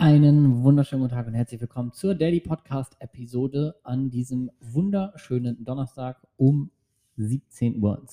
Einen 0.00 0.62
wunderschönen 0.62 1.02
guten 1.02 1.14
Tag 1.16 1.26
und 1.26 1.34
herzlich 1.34 1.60
willkommen 1.60 1.92
zur 1.92 2.14
Daily 2.14 2.38
Podcast 2.38 2.94
Episode 3.00 3.74
an 3.82 4.10
diesem 4.10 4.48
wunderschönen 4.60 5.64
Donnerstag 5.64 6.24
um 6.36 6.70
17.42 7.18 7.82
Uhr. 7.82 8.06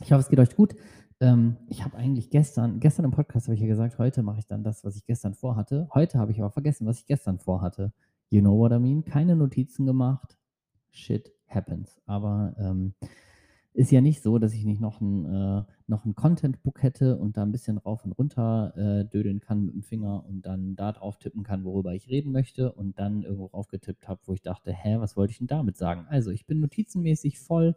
Ich 0.00 0.10
hoffe, 0.10 0.20
es 0.20 0.28
geht 0.28 0.40
euch 0.40 0.56
gut. 0.56 0.74
Ähm, 1.20 1.58
ich 1.68 1.84
habe 1.84 1.96
eigentlich 1.96 2.28
gestern, 2.28 2.80
gestern 2.80 3.04
im 3.04 3.12
Podcast 3.12 3.46
habe 3.46 3.54
ich 3.54 3.60
ja 3.60 3.68
gesagt, 3.68 3.98
heute 3.98 4.24
mache 4.24 4.40
ich 4.40 4.48
dann 4.48 4.64
das, 4.64 4.82
was 4.82 4.96
ich 4.96 5.06
gestern 5.06 5.34
vorhatte. 5.34 5.88
Heute 5.94 6.18
habe 6.18 6.32
ich 6.32 6.40
aber 6.40 6.50
vergessen, 6.50 6.88
was 6.88 6.98
ich 6.98 7.06
gestern 7.06 7.38
vorhatte. 7.38 7.92
You 8.28 8.40
know 8.40 8.58
what 8.58 8.72
I 8.72 8.80
mean? 8.80 9.04
Keine 9.04 9.36
Notizen 9.36 9.86
gemacht. 9.86 10.36
Shit 10.90 11.32
happens. 11.46 12.00
Aber 12.04 12.52
ähm, 12.58 12.94
ist 13.74 13.90
ja 13.90 14.00
nicht 14.00 14.22
so, 14.22 14.38
dass 14.38 14.52
ich 14.52 14.64
nicht 14.64 14.80
noch 14.80 15.00
ein, 15.00 15.24
äh, 15.24 15.64
noch 15.86 16.04
ein 16.04 16.14
Content-Book 16.14 16.82
hätte 16.82 17.16
und 17.16 17.36
da 17.36 17.42
ein 17.42 17.52
bisschen 17.52 17.78
rauf 17.78 18.04
und 18.04 18.12
runter 18.12 18.74
äh, 18.76 19.08
dödeln 19.08 19.40
kann 19.40 19.64
mit 19.64 19.74
dem 19.74 19.82
Finger 19.82 20.26
und 20.26 20.42
dann 20.42 20.76
da 20.76 20.92
drauf 20.92 21.18
tippen 21.18 21.42
kann, 21.42 21.64
worüber 21.64 21.94
ich 21.94 22.08
reden 22.08 22.32
möchte 22.32 22.72
und 22.72 22.98
dann 22.98 23.22
irgendwo 23.22 23.46
raufgetippt 23.46 24.08
habe, 24.08 24.20
wo 24.26 24.34
ich 24.34 24.42
dachte, 24.42 24.72
hä, 24.72 24.96
was 24.98 25.16
wollte 25.16 25.30
ich 25.30 25.38
denn 25.38 25.46
damit 25.46 25.78
sagen? 25.78 26.06
Also 26.08 26.30
ich 26.30 26.46
bin 26.46 26.60
notizenmäßig 26.60 27.38
voll 27.38 27.74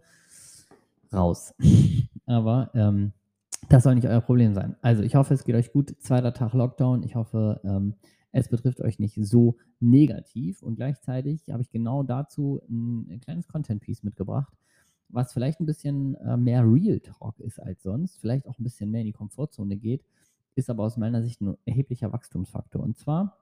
raus. 1.13 1.53
Aber 2.25 2.71
ähm, 2.73 3.13
das 3.69 3.83
soll 3.83 3.95
nicht 3.95 4.07
euer 4.07 4.21
Problem 4.21 4.53
sein. 4.53 4.75
Also 4.81 5.01
ich 5.01 5.15
hoffe, 5.15 5.33
es 5.33 5.45
geht 5.45 5.55
euch 5.55 5.71
gut. 5.71 5.95
Zweiter 5.99 6.33
Tag 6.33 6.53
Lockdown. 6.53 7.03
Ich 7.03 7.15
hoffe, 7.15 7.61
ähm, 7.63 7.95
es 8.31 8.49
betrifft 8.49 8.81
euch 8.81 8.99
nicht 8.99 9.17
so 9.21 9.55
negativ. 9.79 10.61
Und 10.61 10.75
gleichzeitig 10.75 11.47
habe 11.49 11.61
ich 11.61 11.71
genau 11.71 12.03
dazu 12.03 12.59
ein, 12.69 13.07
ein 13.09 13.21
kleines 13.21 13.47
Content-Piece 13.47 14.03
mitgebracht 14.03 14.53
was 15.09 15.33
vielleicht 15.33 15.59
ein 15.59 15.65
bisschen 15.65 16.15
äh, 16.15 16.37
mehr 16.37 16.63
Real 16.63 16.99
Talk 16.99 17.39
ist 17.39 17.59
als 17.59 17.83
sonst, 17.83 18.17
vielleicht 18.19 18.47
auch 18.47 18.57
ein 18.59 18.63
bisschen 18.63 18.91
mehr 18.91 19.01
in 19.01 19.07
die 19.07 19.13
Komfortzone 19.13 19.77
geht, 19.77 20.03
ist 20.55 20.69
aber 20.69 20.83
aus 20.83 20.97
meiner 20.97 21.21
Sicht 21.21 21.41
ein 21.41 21.57
erheblicher 21.65 22.11
Wachstumsfaktor. 22.11 22.81
Und 22.81 22.97
zwar 22.97 23.37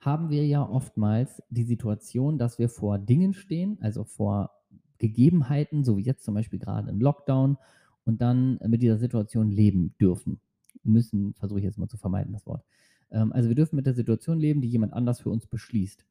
haben 0.00 0.30
wir 0.30 0.46
ja 0.46 0.68
oftmals 0.68 1.42
die 1.48 1.64
Situation, 1.64 2.38
dass 2.38 2.58
wir 2.58 2.68
vor 2.68 2.98
Dingen 2.98 3.32
stehen, 3.32 3.78
also 3.80 4.04
vor 4.04 4.50
Gegebenheiten, 4.98 5.84
so 5.84 5.96
wie 5.96 6.02
jetzt 6.02 6.24
zum 6.24 6.34
Beispiel 6.34 6.58
gerade 6.58 6.90
im 6.90 7.00
Lockdown, 7.00 7.56
und 8.04 8.20
dann 8.20 8.58
mit 8.66 8.82
dieser 8.82 8.98
Situation 8.98 9.50
leben 9.50 9.94
dürfen. 9.98 10.40
Müssen, 10.82 11.32
versuche 11.34 11.60
ich 11.60 11.64
jetzt 11.64 11.78
mal 11.78 11.88
zu 11.88 11.96
vermeiden, 11.96 12.34
das 12.34 12.46
Wort. 12.46 12.62
Ähm, 13.10 13.32
also 13.32 13.48
wir 13.48 13.56
dürfen 13.56 13.76
mit 13.76 13.86
der 13.86 13.94
Situation 13.94 14.38
leben, 14.38 14.60
die 14.60 14.68
jemand 14.68 14.92
anders 14.92 15.20
für 15.20 15.30
uns 15.30 15.46
beschließt. 15.46 16.04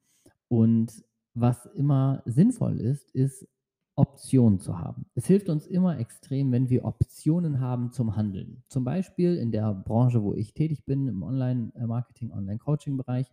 Und 0.47 1.03
was 1.35 1.65
immer 1.67 2.23
sinnvoll 2.25 2.79
ist, 2.79 3.11
ist 3.11 3.47
Optionen 3.95 4.59
zu 4.59 4.79
haben. 4.79 5.05
Es 5.13 5.27
hilft 5.27 5.49
uns 5.49 5.67
immer 5.67 5.99
extrem, 5.99 6.51
wenn 6.51 6.69
wir 6.69 6.85
Optionen 6.85 7.59
haben 7.59 7.91
zum 7.91 8.15
Handeln. 8.15 8.63
Zum 8.67 8.83
Beispiel 8.83 9.35
in 9.35 9.51
der 9.51 9.73
Branche, 9.73 10.23
wo 10.23 10.33
ich 10.33 10.53
tätig 10.53 10.85
bin, 10.85 11.07
im 11.07 11.21
Online-Marketing, 11.21 12.31
Online-Coaching-Bereich, 12.31 13.27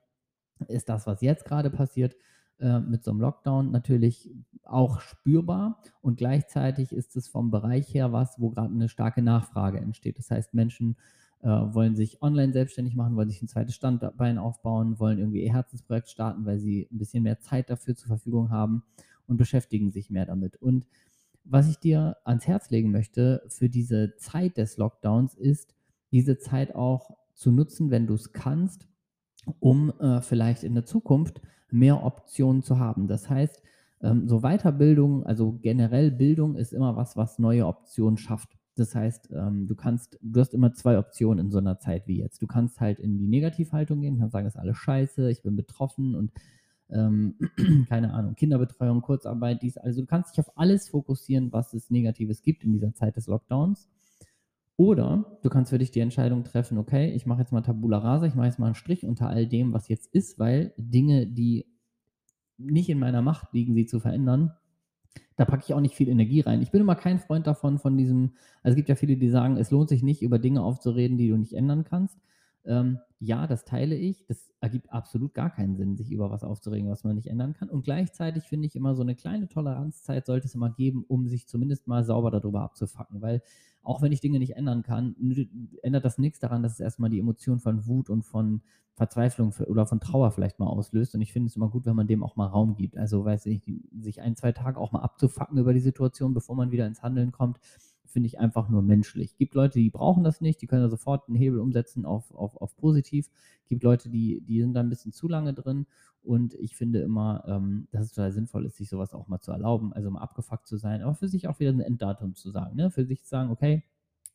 ist 0.68 0.90
das, 0.90 1.06
was 1.06 1.22
jetzt 1.22 1.46
gerade 1.46 1.70
passiert, 1.70 2.14
äh, 2.58 2.78
mit 2.80 3.02
so 3.02 3.10
einem 3.10 3.20
Lockdown 3.20 3.70
natürlich 3.70 4.30
auch 4.64 5.00
spürbar 5.00 5.82
und 6.02 6.18
gleichzeitig 6.18 6.92
ist 6.92 7.16
es 7.16 7.28
vom 7.28 7.50
Bereich 7.50 7.94
her 7.94 8.12
was, 8.12 8.38
wo 8.38 8.50
gerade 8.50 8.74
eine 8.74 8.90
starke 8.90 9.22
Nachfrage 9.22 9.78
entsteht. 9.78 10.18
Das 10.18 10.30
heißt, 10.30 10.52
Menschen 10.52 10.96
äh, 11.40 11.48
wollen 11.48 11.96
sich 11.96 12.20
online 12.20 12.52
selbstständig 12.52 12.94
machen, 12.94 13.16
wollen 13.16 13.30
sich 13.30 13.40
ein 13.40 13.48
zweites 13.48 13.74
Standbein 13.74 14.36
aufbauen, 14.36 15.00
wollen 15.00 15.18
irgendwie 15.18 15.42
ihr 15.42 15.54
Herzensprojekt 15.54 16.10
starten, 16.10 16.44
weil 16.44 16.58
sie 16.58 16.86
ein 16.92 16.98
bisschen 16.98 17.22
mehr 17.22 17.40
Zeit 17.40 17.70
dafür 17.70 17.96
zur 17.96 18.08
Verfügung 18.08 18.50
haben 18.50 18.82
und 19.30 19.36
beschäftigen 19.36 19.90
sich 19.90 20.10
mehr 20.10 20.26
damit. 20.26 20.56
Und 20.56 20.86
was 21.44 21.70
ich 21.70 21.78
dir 21.78 22.16
ans 22.24 22.46
Herz 22.46 22.70
legen 22.70 22.90
möchte 22.90 23.42
für 23.48 23.70
diese 23.70 24.16
Zeit 24.16 24.58
des 24.58 24.76
Lockdowns 24.76 25.34
ist, 25.34 25.74
diese 26.10 26.38
Zeit 26.38 26.74
auch 26.74 27.16
zu 27.34 27.50
nutzen, 27.50 27.90
wenn 27.90 28.06
du 28.06 28.14
es 28.14 28.32
kannst, 28.32 28.88
um 29.60 29.90
äh, 30.00 30.20
vielleicht 30.20 30.64
in 30.64 30.74
der 30.74 30.84
Zukunft 30.84 31.40
mehr 31.70 32.04
Optionen 32.04 32.62
zu 32.62 32.78
haben. 32.78 33.06
Das 33.06 33.30
heißt, 33.30 33.62
ähm, 34.02 34.28
so 34.28 34.40
Weiterbildung, 34.40 35.24
also 35.24 35.52
generell 35.62 36.10
Bildung 36.10 36.56
ist 36.56 36.72
immer 36.72 36.96
was, 36.96 37.16
was 37.16 37.38
neue 37.38 37.66
Optionen 37.66 38.18
schafft. 38.18 38.58
Das 38.76 38.94
heißt, 38.94 39.30
ähm, 39.32 39.66
du 39.66 39.74
kannst, 39.74 40.18
du 40.20 40.40
hast 40.40 40.54
immer 40.54 40.72
zwei 40.74 40.98
Optionen 40.98 41.46
in 41.46 41.50
so 41.50 41.58
einer 41.58 41.78
Zeit 41.78 42.06
wie 42.06 42.18
jetzt. 42.18 42.42
Du 42.42 42.46
kannst 42.46 42.80
halt 42.80 42.98
in 42.98 43.18
die 43.18 43.28
Negativhaltung 43.28 44.00
gehen, 44.00 44.18
kannst 44.18 44.32
sagen, 44.32 44.44
das 44.44 44.54
ist 44.54 44.60
alles 44.60 44.76
scheiße, 44.76 45.30
ich 45.30 45.42
bin 45.42 45.56
betroffen 45.56 46.14
und 46.14 46.32
ähm, 46.92 47.36
keine 47.88 48.12
Ahnung, 48.14 48.34
Kinderbetreuung, 48.34 49.02
Kurzarbeit, 49.02 49.62
dies. 49.62 49.76
Also 49.76 50.00
du 50.00 50.06
kannst 50.06 50.32
dich 50.32 50.40
auf 50.40 50.56
alles 50.56 50.88
fokussieren, 50.88 51.52
was 51.52 51.74
es 51.74 51.90
Negatives 51.90 52.42
gibt 52.42 52.64
in 52.64 52.72
dieser 52.72 52.94
Zeit 52.94 53.16
des 53.16 53.26
Lockdowns. 53.26 53.88
Oder 54.76 55.38
du 55.42 55.50
kannst 55.50 55.70
für 55.70 55.78
dich 55.78 55.90
die 55.90 56.00
Entscheidung 56.00 56.42
treffen, 56.42 56.78
okay, 56.78 57.10
ich 57.12 57.26
mache 57.26 57.40
jetzt 57.40 57.52
mal 57.52 57.60
Tabula 57.60 57.98
Rasa, 57.98 58.26
ich 58.26 58.34
mache 58.34 58.46
jetzt 58.46 58.58
mal 58.58 58.66
einen 58.66 58.74
Strich 58.74 59.04
unter 59.04 59.28
all 59.28 59.46
dem, 59.46 59.74
was 59.74 59.88
jetzt 59.88 60.06
ist, 60.14 60.38
weil 60.38 60.72
Dinge, 60.78 61.26
die 61.26 61.66
nicht 62.56 62.88
in 62.88 62.98
meiner 62.98 63.20
Macht 63.20 63.52
liegen, 63.52 63.74
sie 63.74 63.84
zu 63.84 64.00
verändern, 64.00 64.52
da 65.36 65.44
packe 65.44 65.64
ich 65.66 65.74
auch 65.74 65.80
nicht 65.80 65.94
viel 65.94 66.08
Energie 66.08 66.40
rein. 66.40 66.62
Ich 66.62 66.70
bin 66.70 66.80
immer 66.80 66.94
kein 66.94 67.18
Freund 67.18 67.46
davon, 67.46 67.78
von 67.78 67.96
diesem, 67.96 68.32
also 68.62 68.72
es 68.72 68.76
gibt 68.76 68.88
ja 68.88 68.94
viele, 68.94 69.16
die 69.16 69.28
sagen, 69.28 69.56
es 69.56 69.70
lohnt 69.70 69.88
sich 69.88 70.02
nicht, 70.02 70.22
über 70.22 70.38
Dinge 70.38 70.62
aufzureden, 70.62 71.18
die 71.18 71.28
du 71.28 71.36
nicht 71.36 71.52
ändern 71.52 71.84
kannst. 71.84 72.18
Ähm, 72.64 72.98
ja, 73.18 73.46
das 73.46 73.64
teile 73.64 73.96
ich. 73.96 74.24
Das 74.26 74.50
ergibt 74.60 74.92
absolut 74.92 75.34
gar 75.34 75.50
keinen 75.50 75.76
Sinn, 75.76 75.96
sich 75.96 76.10
über 76.10 76.30
was 76.30 76.44
aufzuregen, 76.44 76.90
was 76.90 77.04
man 77.04 77.16
nicht 77.16 77.28
ändern 77.28 77.54
kann. 77.54 77.68
Und 77.68 77.84
gleichzeitig 77.84 78.44
finde 78.44 78.66
ich 78.66 78.76
immer 78.76 78.94
so 78.94 79.02
eine 79.02 79.14
kleine 79.14 79.48
Toleranzzeit 79.48 80.26
sollte 80.26 80.46
es 80.46 80.54
immer 80.54 80.70
geben, 80.70 81.04
um 81.06 81.28
sich 81.28 81.46
zumindest 81.46 81.86
mal 81.86 82.04
sauber 82.04 82.30
darüber 82.30 82.62
abzufacken. 82.62 83.20
Weil 83.22 83.42
auch 83.82 84.02
wenn 84.02 84.12
ich 84.12 84.20
Dinge 84.20 84.38
nicht 84.38 84.56
ändern 84.56 84.82
kann, 84.82 85.16
ändert 85.82 86.04
das 86.04 86.18
nichts 86.18 86.38
daran, 86.38 86.62
dass 86.62 86.74
es 86.74 86.80
erstmal 86.80 87.10
die 87.10 87.18
Emotion 87.18 87.60
von 87.60 87.86
Wut 87.86 88.10
und 88.10 88.22
von 88.22 88.62
Verzweiflung 88.94 89.54
oder 89.66 89.86
von 89.86 90.00
Trauer 90.00 90.30
vielleicht 90.30 90.58
mal 90.58 90.66
auslöst. 90.66 91.14
Und 91.14 91.22
ich 91.22 91.32
finde 91.32 91.46
es 91.48 91.56
immer 91.56 91.70
gut, 91.70 91.86
wenn 91.86 91.96
man 91.96 92.06
dem 92.06 92.22
auch 92.22 92.36
mal 92.36 92.46
Raum 92.46 92.76
gibt. 92.76 92.98
Also, 92.98 93.24
weiß 93.24 93.46
ich, 93.46 93.62
sich 93.98 94.20
ein, 94.20 94.36
zwei 94.36 94.52
Tage 94.52 94.78
auch 94.78 94.92
mal 94.92 95.00
abzufacken 95.00 95.56
über 95.58 95.72
die 95.72 95.80
Situation, 95.80 96.34
bevor 96.34 96.56
man 96.56 96.70
wieder 96.70 96.86
ins 96.86 97.02
Handeln 97.02 97.32
kommt, 97.32 97.58
finde 98.10 98.26
ich 98.26 98.38
einfach 98.38 98.68
nur 98.68 98.82
menschlich. 98.82 99.36
Gibt 99.36 99.54
Leute, 99.54 99.78
die 99.78 99.90
brauchen 99.90 100.24
das 100.24 100.40
nicht, 100.40 100.60
die 100.60 100.66
können 100.66 100.82
da 100.82 100.88
sofort 100.88 101.28
einen 101.28 101.36
Hebel 101.36 101.60
umsetzen 101.60 102.04
auf, 102.04 102.34
auf, 102.34 102.56
auf 102.56 102.76
positiv. 102.76 103.30
Gibt 103.68 103.82
Leute, 103.82 104.10
die, 104.10 104.40
die 104.40 104.60
sind 104.60 104.74
da 104.74 104.80
ein 104.80 104.88
bisschen 104.88 105.12
zu 105.12 105.28
lange 105.28 105.54
drin. 105.54 105.86
Und 106.22 106.54
ich 106.54 106.76
finde 106.76 107.00
immer, 107.00 107.44
ähm, 107.46 107.88
dass 107.92 108.06
es 108.06 108.12
total 108.12 108.32
sinnvoll 108.32 108.66
ist, 108.66 108.76
sich 108.76 108.88
sowas 108.88 109.14
auch 109.14 109.28
mal 109.28 109.40
zu 109.40 109.52
erlauben, 109.52 109.92
also 109.92 110.10
mal 110.10 110.20
abgefuckt 110.20 110.66
zu 110.66 110.76
sein, 110.76 111.02
aber 111.02 111.14
für 111.14 111.28
sich 111.28 111.48
auch 111.48 111.60
wieder 111.60 111.70
ein 111.70 111.80
Enddatum 111.80 112.34
zu 112.34 112.50
sagen. 112.50 112.76
Ne? 112.76 112.90
Für 112.90 113.06
sich 113.06 113.22
zu 113.22 113.30
sagen, 113.30 113.50
okay, 113.50 113.84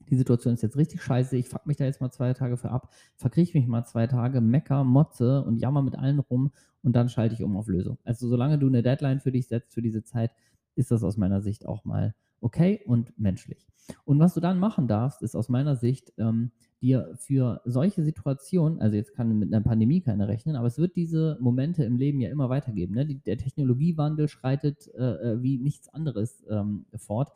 die 0.10 0.16
Situation 0.16 0.54
ist 0.54 0.62
jetzt 0.62 0.78
richtig 0.78 1.02
scheiße, 1.02 1.38
ich 1.38 1.50
fuck 1.50 1.66
mich 1.66 1.78
da 1.78 1.86
jetzt 1.86 2.02
mal 2.02 2.12
zwei 2.12 2.34
Tage 2.34 2.58
für 2.58 2.72
ab, 2.72 2.92
verkriech 3.16 3.54
mich 3.54 3.68
mal 3.68 3.86
zwei 3.86 4.08
Tage, 4.08 4.42
mecker, 4.42 4.84
motze 4.84 5.44
und 5.44 5.58
jammer 5.58 5.82
mit 5.82 5.96
allen 5.96 6.20
rum 6.20 6.52
und 6.84 6.96
dann 6.96 7.10
schalte 7.10 7.34
ich 7.36 7.44
um 7.44 7.56
auf 7.56 7.68
Lösung. 7.68 7.98
Also 8.04 8.28
solange 8.28 8.60
du 8.60 8.68
eine 8.68 8.84
Deadline 8.84 9.20
für 9.20 9.32
dich 9.32 9.48
setzt 9.48 9.74
für 9.74 9.82
diese 9.82 10.04
Zeit, 10.04 10.32
ist 10.76 10.92
das 10.92 11.04
aus 11.04 11.18
meiner 11.18 11.42
Sicht 11.42 11.66
auch 11.66 11.86
mal 11.86 12.14
okay 12.46 12.80
und 12.86 13.18
menschlich. 13.18 13.68
Und 14.04 14.20
was 14.20 14.36
du 14.36 14.40
dann 14.40 14.60
machen 14.60 14.88
darfst, 14.88 15.24
ist 15.24 15.36
aus 15.36 15.50
meiner 15.50 15.76
Sicht, 15.76 16.14
ähm, 16.18 16.52
dir 16.80 17.16
für 17.18 17.62
solche 17.66 18.04
Situationen, 18.04 18.80
also 18.80 18.96
jetzt 18.96 19.16
kann 19.16 19.40
mit 19.40 19.52
einer 19.52 19.64
Pandemie 19.64 20.02
keiner 20.02 20.28
rechnen, 20.28 20.56
aber 20.56 20.68
es 20.68 20.78
wird 20.78 20.96
diese 20.96 21.38
Momente 21.40 21.84
im 21.84 21.98
Leben 21.98 22.20
ja 22.22 22.30
immer 22.30 22.50
weitergeben. 22.50 22.94
Ne? 22.94 23.06
Die, 23.08 23.20
der 23.20 23.38
Technologiewandel 23.38 24.28
schreitet 24.28 24.88
äh, 24.96 25.34
äh 25.34 25.42
wie 25.42 25.58
nichts 25.58 25.90
anderes 25.90 26.46
ähm, 26.50 26.86
fort. 26.96 27.32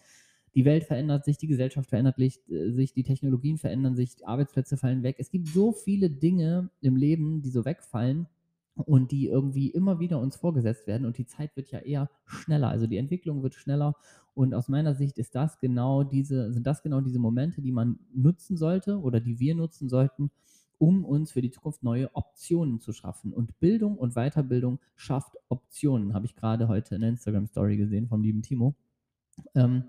Die 0.54 0.66
Welt 0.66 0.84
verändert 0.84 1.26
sich, 1.26 1.38
die 1.38 1.48
Gesellschaft 1.48 1.90
verändert 1.90 2.20
äh, 2.20 2.72
sich, 2.72 2.94
die 2.94 3.04
Technologien 3.04 3.58
verändern 3.58 3.96
sich, 3.96 4.28
Arbeitsplätze 4.28 4.78
fallen 4.78 5.02
weg. 5.02 5.16
Es 5.18 5.32
gibt 5.32 5.48
so 5.48 5.72
viele 5.72 6.12
Dinge 6.12 6.70
im 6.82 6.96
Leben, 6.96 7.42
die 7.42 7.50
so 7.50 7.66
wegfallen 7.66 8.28
und 8.86 9.12
die 9.12 9.28
irgendwie 9.28 9.70
immer 9.70 10.00
wieder 10.00 10.20
uns 10.20 10.36
vorgesetzt 10.36 10.88
werden 10.88 11.06
und 11.06 11.18
die 11.18 11.26
Zeit 11.26 11.56
wird 11.56 11.72
ja 11.72 11.80
eher 11.80 12.10
schneller, 12.26 12.70
also 12.70 12.88
die 12.88 12.98
Entwicklung 12.98 13.44
wird 13.44 13.56
schneller 13.56 13.96
und 14.34 14.54
aus 14.54 14.70
meiner 14.70 14.96
Sicht 14.96 15.18
ist 15.18 15.36
das 15.36 15.60
genau 15.60 16.04
diese, 16.04 16.54
sind 16.54 16.66
das 16.66 16.82
genau 16.82 17.02
diese 17.02 17.20
Momente, 17.20 17.62
die 17.62 17.72
man 17.72 18.00
nutzen 18.14 18.58
sollte 18.58 19.00
oder 19.00 19.20
die 19.20 19.40
wir 19.40 19.56
nutzen 19.56 19.90
sollten, 19.90 20.32
um 20.78 21.04
uns 21.04 21.32
für 21.32 21.42
die 21.42 21.52
Zukunft 21.52 21.84
neue 21.84 22.16
Optionen 22.16 22.80
zu 22.80 22.94
schaffen. 22.94 23.34
Und 23.34 23.60
Bildung 23.60 23.98
und 23.98 24.14
Weiterbildung 24.14 24.80
schafft 24.96 25.36
Optionen, 25.50 26.14
habe 26.14 26.26
ich 26.26 26.36
gerade 26.36 26.70
heute 26.70 26.96
in 26.96 27.02
Instagram-Story 27.02 27.76
gesehen 27.76 28.08
vom 28.08 28.22
lieben 28.22 28.42
Timo. 28.42 28.76
Ähm, 29.56 29.84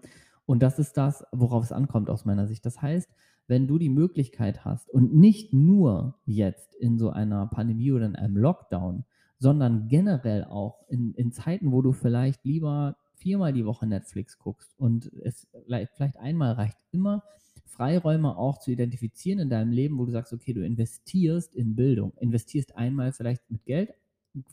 und 0.46 0.64
das 0.64 0.80
ist 0.80 0.96
das, 0.96 1.24
worauf 1.30 1.62
es 1.62 1.70
ankommt 1.70 2.10
aus 2.10 2.24
meiner 2.24 2.48
Sicht. 2.48 2.66
Das 2.66 2.82
heißt, 2.82 3.08
wenn 3.50 3.66
du 3.66 3.78
die 3.78 3.88
Möglichkeit 3.88 4.64
hast 4.64 4.88
und 4.88 5.12
nicht 5.12 5.52
nur 5.52 6.14
jetzt 6.24 6.72
in 6.76 6.98
so 6.98 7.10
einer 7.10 7.48
Pandemie 7.48 7.90
oder 7.90 8.06
in 8.06 8.14
einem 8.14 8.36
Lockdown, 8.36 9.04
sondern 9.40 9.88
generell 9.88 10.44
auch 10.44 10.88
in, 10.88 11.14
in 11.14 11.32
Zeiten, 11.32 11.72
wo 11.72 11.82
du 11.82 11.90
vielleicht 11.90 12.44
lieber 12.44 12.96
viermal 13.16 13.52
die 13.52 13.66
Woche 13.66 13.88
Netflix 13.88 14.38
guckst 14.38 14.72
und 14.78 15.10
es 15.24 15.48
vielleicht 15.66 16.16
einmal 16.18 16.52
reicht, 16.52 16.78
immer 16.92 17.24
Freiräume 17.66 18.36
auch 18.36 18.58
zu 18.58 18.70
identifizieren 18.70 19.40
in 19.40 19.50
deinem 19.50 19.72
Leben, 19.72 19.98
wo 19.98 20.04
du 20.04 20.12
sagst, 20.12 20.32
okay, 20.32 20.52
du 20.52 20.64
investierst 20.64 21.56
in 21.56 21.74
Bildung, 21.74 22.12
investierst 22.20 22.76
einmal 22.76 23.12
vielleicht 23.12 23.50
mit 23.50 23.64
Geld, 23.64 23.92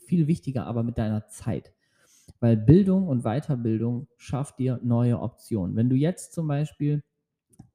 viel 0.07 0.25
wichtiger 0.25 0.65
aber 0.65 0.81
mit 0.81 0.97
deiner 0.97 1.27
Zeit. 1.27 1.71
Weil 2.39 2.57
Bildung 2.57 3.07
und 3.07 3.23
Weiterbildung 3.23 4.07
schafft 4.17 4.57
dir 4.57 4.79
neue 4.83 5.19
Optionen. 5.21 5.75
Wenn 5.75 5.89
du 5.89 5.95
jetzt 5.95 6.33
zum 6.33 6.47
Beispiel 6.47 7.03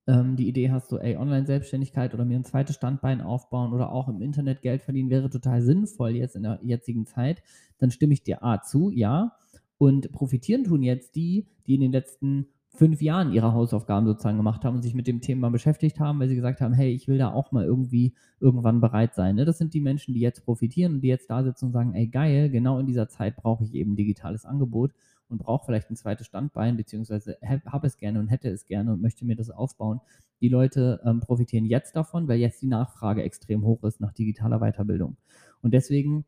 ähm, 0.06 0.36
die 0.36 0.48
Idee 0.48 0.70
hast, 0.70 0.88
so, 0.88 0.98
ey, 0.98 1.16
Online-Selbstständigkeit 1.16 2.14
oder 2.14 2.24
mir 2.24 2.36
ein 2.36 2.44
zweites 2.44 2.76
Standbein 2.76 3.20
aufbauen 3.20 3.72
oder 3.72 3.92
auch 3.92 4.08
im 4.08 4.20
Internet 4.20 4.62
Geld 4.62 4.82
verdienen 4.82 5.10
wäre 5.10 5.30
total 5.30 5.62
sinnvoll 5.62 6.10
jetzt 6.10 6.36
in 6.36 6.42
der 6.42 6.58
jetzigen 6.62 7.06
Zeit, 7.06 7.42
dann 7.78 7.90
stimme 7.90 8.14
ich 8.14 8.22
dir 8.22 8.42
A 8.44 8.62
zu, 8.62 8.90
ja. 8.90 9.36
Und 9.78 10.12
profitieren 10.12 10.64
tun 10.64 10.82
jetzt 10.82 11.16
die, 11.16 11.46
die 11.66 11.74
in 11.74 11.80
den 11.80 11.92
letzten 11.92 12.46
fünf 12.74 13.02
Jahren 13.02 13.32
ihre 13.32 13.52
Hausaufgaben 13.52 14.06
sozusagen 14.06 14.38
gemacht 14.38 14.64
haben 14.64 14.76
und 14.76 14.82
sich 14.82 14.94
mit 14.94 15.06
dem 15.06 15.20
Thema 15.20 15.50
beschäftigt 15.50 16.00
haben, 16.00 16.18
weil 16.18 16.28
sie 16.28 16.36
gesagt 16.36 16.60
haben, 16.60 16.72
hey, 16.72 16.90
ich 16.90 17.06
will 17.06 17.18
da 17.18 17.32
auch 17.32 17.52
mal 17.52 17.64
irgendwie 17.64 18.14
irgendwann 18.40 18.80
bereit 18.80 19.14
sein. 19.14 19.36
Ne? 19.36 19.44
Das 19.44 19.58
sind 19.58 19.74
die 19.74 19.80
Menschen, 19.80 20.14
die 20.14 20.20
jetzt 20.20 20.44
profitieren 20.44 20.94
und 20.94 21.00
die 21.02 21.08
jetzt 21.08 21.28
da 21.28 21.42
sitzen 21.42 21.66
und 21.66 21.72
sagen, 21.72 21.94
ey, 21.94 22.06
geil, 22.06 22.48
genau 22.48 22.78
in 22.78 22.86
dieser 22.86 23.08
Zeit 23.08 23.36
brauche 23.36 23.64
ich 23.64 23.74
eben 23.74 23.94
digitales 23.94 24.46
Angebot 24.46 24.92
und 25.32 25.38
brauche 25.38 25.66
vielleicht 25.66 25.90
ein 25.90 25.96
zweites 25.96 26.26
Standbein, 26.26 26.76
beziehungsweise 26.76 27.36
habe 27.66 27.86
es 27.86 27.96
gerne 27.96 28.20
und 28.20 28.28
hätte 28.28 28.48
es 28.48 28.66
gerne 28.66 28.92
und 28.92 29.02
möchte 29.02 29.24
mir 29.24 29.36
das 29.36 29.50
aufbauen. 29.50 30.00
Die 30.40 30.48
Leute 30.48 31.00
ähm, 31.04 31.20
profitieren 31.20 31.66
jetzt 31.66 31.96
davon, 31.96 32.28
weil 32.28 32.38
jetzt 32.38 32.62
die 32.62 32.68
Nachfrage 32.68 33.22
extrem 33.22 33.64
hoch 33.64 33.82
ist 33.84 34.00
nach 34.00 34.12
digitaler 34.12 34.60
Weiterbildung. 34.60 35.16
Und 35.62 35.72
deswegen 35.74 36.24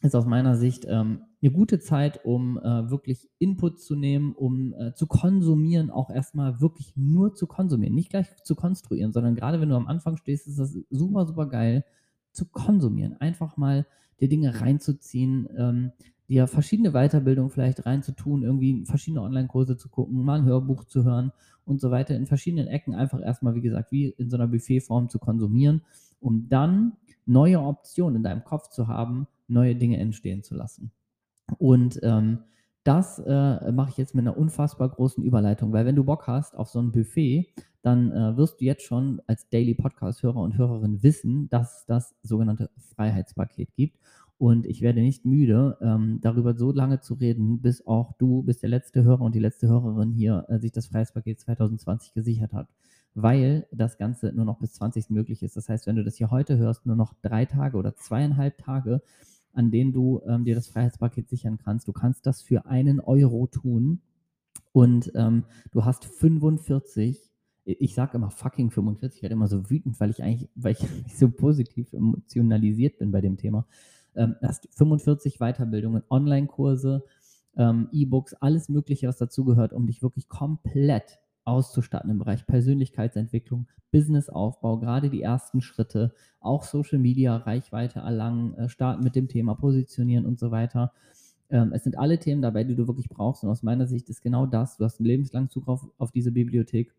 ist 0.00 0.14
aus 0.14 0.26
meiner 0.26 0.56
Sicht 0.56 0.86
ähm, 0.88 1.22
eine 1.42 1.50
gute 1.50 1.80
Zeit, 1.80 2.24
um 2.24 2.58
äh, 2.58 2.90
wirklich 2.90 3.28
Input 3.38 3.80
zu 3.80 3.96
nehmen, 3.96 4.32
um 4.32 4.72
äh, 4.74 4.94
zu 4.94 5.06
konsumieren, 5.06 5.90
auch 5.90 6.10
erstmal 6.10 6.60
wirklich 6.60 6.96
nur 6.96 7.34
zu 7.34 7.46
konsumieren, 7.46 7.94
nicht 7.94 8.10
gleich 8.10 8.28
zu 8.44 8.54
konstruieren, 8.54 9.12
sondern 9.12 9.34
gerade 9.34 9.60
wenn 9.60 9.68
du 9.68 9.76
am 9.76 9.88
Anfang 9.88 10.16
stehst, 10.16 10.46
ist 10.46 10.58
das 10.58 10.76
super, 10.90 11.26
super 11.26 11.46
geil 11.46 11.84
zu 12.32 12.46
konsumieren. 12.46 13.20
Einfach 13.20 13.56
mal 13.56 13.86
dir 14.20 14.28
Dinge 14.28 14.60
reinzuziehen, 14.60 15.48
ähm, 15.56 15.92
dir 16.28 16.46
verschiedene 16.46 16.92
Weiterbildungen 16.92 17.50
vielleicht 17.50 17.86
reinzutun, 17.86 18.42
irgendwie 18.42 18.84
verschiedene 18.84 19.22
Online-Kurse 19.22 19.76
zu 19.76 19.88
gucken, 19.88 20.22
mal 20.24 20.40
ein 20.40 20.44
Hörbuch 20.44 20.84
zu 20.84 21.04
hören 21.04 21.32
und 21.64 21.80
so 21.80 21.90
weiter, 21.90 22.14
in 22.16 22.26
verschiedenen 22.26 22.68
Ecken 22.68 22.94
einfach 22.94 23.20
erstmal, 23.20 23.54
wie 23.54 23.62
gesagt, 23.62 23.92
wie 23.92 24.08
in 24.08 24.30
so 24.30 24.36
einer 24.36 24.48
Buffetform 24.48 25.08
zu 25.08 25.18
konsumieren, 25.18 25.82
um 26.20 26.48
dann 26.48 26.92
neue 27.26 27.60
Optionen 27.60 28.16
in 28.16 28.22
deinem 28.22 28.44
Kopf 28.44 28.68
zu 28.68 28.88
haben, 28.88 29.26
neue 29.48 29.76
Dinge 29.76 29.98
entstehen 29.98 30.42
zu 30.42 30.54
lassen. 30.54 30.90
Und 31.58 32.00
ähm, 32.02 32.40
das 32.84 33.18
äh, 33.18 33.72
mache 33.72 33.90
ich 33.90 33.96
jetzt 33.96 34.14
mit 34.14 34.26
einer 34.26 34.36
unfassbar 34.36 34.88
großen 34.88 35.22
Überleitung, 35.22 35.72
weil 35.72 35.84
wenn 35.84 35.96
du 35.96 36.04
Bock 36.04 36.26
hast 36.26 36.56
auf 36.56 36.68
so 36.68 36.80
ein 36.80 36.92
Buffet, 36.92 37.52
dann 37.82 38.12
äh, 38.12 38.36
wirst 38.36 38.60
du 38.60 38.64
jetzt 38.64 38.82
schon 38.82 39.20
als 39.26 39.48
Daily 39.48 39.74
Podcast-Hörer 39.74 40.36
und 40.40 40.56
Hörerin 40.56 41.02
wissen, 41.02 41.48
dass 41.50 41.80
es 41.80 41.86
das 41.86 42.14
sogenannte 42.22 42.70
Freiheitspaket 42.94 43.74
gibt. 43.74 43.98
Und 44.38 44.66
ich 44.66 44.82
werde 44.82 45.00
nicht 45.00 45.24
müde, 45.24 45.76
ähm, 45.80 46.20
darüber 46.22 46.54
so 46.54 46.70
lange 46.70 47.00
zu 47.00 47.14
reden, 47.14 47.60
bis 47.60 47.84
auch 47.86 48.12
du, 48.18 48.44
bis 48.44 48.60
der 48.60 48.68
letzte 48.68 49.02
Hörer 49.02 49.22
und 49.22 49.34
die 49.34 49.40
letzte 49.40 49.66
Hörerin 49.66 50.12
hier 50.12 50.46
äh, 50.48 50.60
sich 50.60 50.70
das 50.70 50.86
Freiheitspaket 50.86 51.40
2020 51.40 52.14
gesichert 52.14 52.52
hat. 52.52 52.68
Weil 53.14 53.66
das 53.72 53.98
Ganze 53.98 54.32
nur 54.32 54.44
noch 54.44 54.60
bis 54.60 54.74
20. 54.74 55.10
möglich 55.10 55.42
ist. 55.42 55.56
Das 55.56 55.68
heißt, 55.68 55.88
wenn 55.88 55.96
du 55.96 56.04
das 56.04 56.16
hier 56.16 56.30
heute 56.30 56.56
hörst, 56.56 56.86
nur 56.86 56.94
noch 56.94 57.14
drei 57.20 57.46
Tage 57.46 57.76
oder 57.76 57.96
zweieinhalb 57.96 58.58
Tage, 58.58 59.02
an 59.54 59.72
denen 59.72 59.92
du 59.92 60.20
ähm, 60.24 60.44
dir 60.44 60.54
das 60.54 60.68
Freiheitspaket 60.68 61.28
sichern 61.28 61.58
kannst. 61.58 61.88
Du 61.88 61.92
kannst 61.92 62.24
das 62.24 62.40
für 62.40 62.66
einen 62.66 63.00
Euro 63.00 63.48
tun 63.48 64.02
und 64.70 65.10
ähm, 65.16 65.44
du 65.72 65.84
hast 65.84 66.04
45 66.04 67.24
ich 67.64 67.94
sage 67.94 68.16
immer 68.16 68.30
fucking 68.30 68.70
45, 68.70 69.18
ich 69.18 69.22
werde 69.22 69.34
immer 69.34 69.46
so 69.46 69.68
wütend, 69.68 70.00
weil 70.00 70.08
ich 70.08 70.22
eigentlich, 70.22 70.48
weil 70.54 70.72
ich 70.72 70.78
so 71.18 71.28
positiv 71.28 71.92
emotionalisiert 71.92 72.98
bin 72.98 73.12
bei 73.12 73.20
dem 73.20 73.36
Thema 73.36 73.66
ähm, 74.18 74.36
hast 74.42 74.68
45 74.74 75.38
Weiterbildungen, 75.38 76.02
Online-Kurse, 76.10 77.04
ähm, 77.56 77.88
E-Books, 77.92 78.34
alles 78.34 78.68
Mögliche, 78.68 79.08
was 79.08 79.16
dazugehört, 79.16 79.72
um 79.72 79.86
dich 79.86 80.02
wirklich 80.02 80.28
komplett 80.28 81.18
auszustatten 81.44 82.10
im 82.10 82.18
Bereich 82.18 82.46
Persönlichkeitsentwicklung, 82.46 83.68
Businessaufbau, 83.90 84.78
gerade 84.78 85.08
die 85.08 85.22
ersten 85.22 85.62
Schritte, 85.62 86.14
auch 86.40 86.62
Social 86.62 86.98
Media, 86.98 87.36
Reichweite 87.36 88.00
erlangen, 88.00 88.54
äh, 88.54 88.68
starten 88.68 89.02
mit 89.02 89.16
dem 89.16 89.28
Thema, 89.28 89.54
positionieren 89.54 90.26
und 90.26 90.38
so 90.38 90.50
weiter. 90.50 90.92
Ähm, 91.48 91.72
es 91.72 91.84
sind 91.84 91.98
alle 91.98 92.18
Themen 92.18 92.42
dabei, 92.42 92.64
die 92.64 92.74
du 92.74 92.86
wirklich 92.86 93.08
brauchst. 93.08 93.44
Und 93.44 93.50
aus 93.50 93.62
meiner 93.62 93.86
Sicht 93.86 94.10
ist 94.10 94.20
genau 94.20 94.44
das, 94.44 94.76
du 94.76 94.84
hast 94.84 95.00
einen 95.00 95.06
lebenslangen 95.06 95.48
Zugriff 95.48 95.68
auf, 95.68 95.90
auf 95.96 96.10
diese 96.12 96.32
Bibliothek 96.32 96.92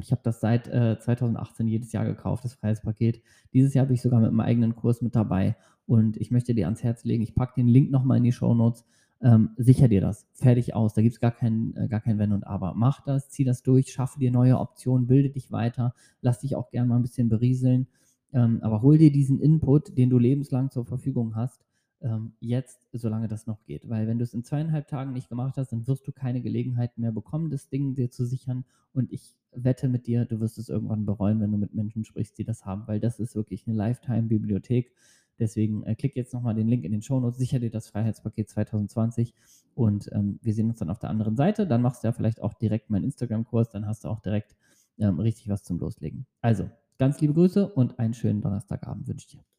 ich 0.00 0.12
habe 0.12 0.22
das 0.24 0.40
seit 0.40 0.68
äh, 0.68 0.98
2018 0.98 1.68
jedes 1.68 1.92
Jahr 1.92 2.04
gekauft, 2.04 2.44
das 2.44 2.54
Freiheitspaket. 2.54 3.22
Dieses 3.52 3.74
Jahr 3.74 3.84
habe 3.84 3.94
ich 3.94 4.02
sogar 4.02 4.20
mit 4.20 4.32
meinem 4.32 4.46
eigenen 4.46 4.76
Kurs 4.76 5.02
mit 5.02 5.14
dabei. 5.14 5.56
Und 5.90 6.18
ich 6.18 6.30
möchte 6.30 6.54
dir 6.54 6.66
ans 6.66 6.84
Herz 6.84 7.02
legen, 7.02 7.24
ich 7.24 7.34
packe 7.34 7.54
den 7.56 7.66
Link 7.66 7.90
nochmal 7.90 8.18
in 8.18 8.22
die 8.22 8.30
Show 8.30 8.54
Notes. 8.54 8.84
Ähm, 9.20 9.50
sicher 9.56 9.88
dir 9.88 10.00
das. 10.00 10.24
Fertig 10.34 10.72
aus. 10.72 10.94
Da 10.94 11.02
gibt 11.02 11.14
es 11.14 11.20
gar 11.20 11.32
kein, 11.32 11.74
äh, 11.74 11.88
gar 11.88 11.98
kein 11.98 12.16
Wenn 12.16 12.30
und 12.30 12.46
Aber. 12.46 12.74
Mach 12.74 13.00
das, 13.00 13.28
zieh 13.28 13.42
das 13.42 13.64
durch, 13.64 13.92
schaffe 13.92 14.20
dir 14.20 14.30
neue 14.30 14.60
Optionen, 14.60 15.08
bilde 15.08 15.30
dich 15.30 15.50
weiter, 15.50 15.92
lass 16.22 16.38
dich 16.38 16.54
auch 16.54 16.70
gerne 16.70 16.86
mal 16.86 16.94
ein 16.94 17.02
bisschen 17.02 17.28
berieseln. 17.28 17.88
Ähm, 18.32 18.60
aber 18.62 18.82
hol 18.82 18.98
dir 18.98 19.10
diesen 19.10 19.40
Input, 19.40 19.98
den 19.98 20.10
du 20.10 20.18
lebenslang 20.20 20.70
zur 20.70 20.84
Verfügung 20.84 21.34
hast 21.34 21.60
ähm, 22.02 22.32
jetzt, 22.40 22.86
solange 22.92 23.28
das 23.28 23.46
noch 23.46 23.64
geht. 23.64 23.88
Weil 23.88 24.06
wenn 24.06 24.18
du 24.18 24.24
es 24.24 24.32
in 24.32 24.44
zweieinhalb 24.44 24.88
Tagen 24.88 25.12
nicht 25.12 25.28
gemacht 25.28 25.56
hast, 25.56 25.72
dann 25.72 25.86
wirst 25.86 26.06
du 26.06 26.12
keine 26.12 26.40
Gelegenheit 26.40 26.96
mehr 26.98 27.12
bekommen, 27.12 27.50
das 27.50 27.68
Ding 27.68 27.94
dir 27.94 28.10
zu 28.10 28.24
sichern. 28.24 28.64
Und 28.92 29.12
ich 29.12 29.34
wette 29.52 29.88
mit 29.88 30.06
dir, 30.06 30.24
du 30.24 30.40
wirst 30.40 30.58
es 30.58 30.68
irgendwann 30.68 31.04
bereuen, 31.04 31.40
wenn 31.40 31.50
du 31.50 31.58
mit 31.58 31.74
Menschen 31.74 32.04
sprichst, 32.04 32.38
die 32.38 32.44
das 32.44 32.64
haben, 32.64 32.86
weil 32.86 33.00
das 33.00 33.18
ist 33.18 33.34
wirklich 33.34 33.66
eine 33.66 33.76
Lifetime-Bibliothek. 33.76 34.92
Deswegen 35.40 35.82
äh, 35.84 35.94
klick 35.94 36.14
jetzt 36.14 36.34
nochmal 36.34 36.54
den 36.54 36.68
Link 36.68 36.84
in 36.84 36.92
den 36.92 37.02
Show 37.02 37.18
Notes, 37.18 37.38
sicher 37.38 37.58
dir 37.58 37.70
das 37.70 37.88
Freiheitspaket 37.88 38.48
2020 38.50 39.34
und 39.74 40.10
ähm, 40.12 40.38
wir 40.42 40.54
sehen 40.54 40.68
uns 40.68 40.78
dann 40.78 40.90
auf 40.90 40.98
der 40.98 41.10
anderen 41.10 41.36
Seite. 41.36 41.66
Dann 41.66 41.82
machst 41.82 42.04
du 42.04 42.08
ja 42.08 42.12
vielleicht 42.12 42.40
auch 42.40 42.54
direkt 42.54 42.90
meinen 42.90 43.04
Instagram-Kurs, 43.04 43.70
dann 43.70 43.86
hast 43.86 44.04
du 44.04 44.08
auch 44.08 44.20
direkt 44.20 44.54
ähm, 44.98 45.18
richtig 45.18 45.48
was 45.48 45.64
zum 45.64 45.78
Loslegen. 45.78 46.26
Also, 46.42 46.70
ganz 46.98 47.20
liebe 47.20 47.34
Grüße 47.34 47.66
und 47.66 47.98
einen 47.98 48.14
schönen 48.14 48.42
Donnerstagabend 48.42 49.08
wünsche 49.08 49.26
ich 49.26 49.32
dir. 49.32 49.44